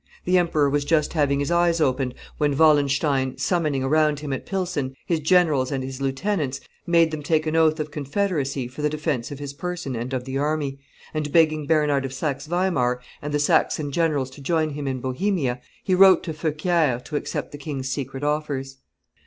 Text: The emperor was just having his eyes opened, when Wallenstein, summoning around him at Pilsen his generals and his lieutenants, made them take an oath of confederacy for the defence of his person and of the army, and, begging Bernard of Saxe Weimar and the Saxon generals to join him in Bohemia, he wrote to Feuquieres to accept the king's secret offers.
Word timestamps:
The 0.25 0.39
emperor 0.39 0.67
was 0.67 0.83
just 0.83 1.13
having 1.13 1.37
his 1.39 1.51
eyes 1.51 1.79
opened, 1.79 2.15
when 2.39 2.57
Wallenstein, 2.57 3.37
summoning 3.37 3.83
around 3.83 4.21
him 4.21 4.33
at 4.33 4.47
Pilsen 4.47 4.95
his 5.05 5.19
generals 5.19 5.71
and 5.71 5.83
his 5.83 6.01
lieutenants, 6.01 6.59
made 6.87 7.11
them 7.11 7.21
take 7.21 7.45
an 7.45 7.55
oath 7.55 7.79
of 7.79 7.91
confederacy 7.91 8.67
for 8.67 8.81
the 8.81 8.89
defence 8.89 9.29
of 9.29 9.37
his 9.37 9.53
person 9.53 9.95
and 9.95 10.11
of 10.11 10.25
the 10.25 10.39
army, 10.39 10.79
and, 11.13 11.31
begging 11.31 11.67
Bernard 11.67 12.03
of 12.03 12.15
Saxe 12.15 12.47
Weimar 12.47 12.99
and 13.21 13.31
the 13.31 13.37
Saxon 13.37 13.91
generals 13.91 14.31
to 14.31 14.41
join 14.41 14.71
him 14.71 14.87
in 14.87 15.01
Bohemia, 15.01 15.61
he 15.83 15.93
wrote 15.93 16.23
to 16.23 16.33
Feuquieres 16.33 17.03
to 17.03 17.15
accept 17.15 17.51
the 17.51 17.59
king's 17.59 17.87
secret 17.89 18.23
offers. 18.23 18.77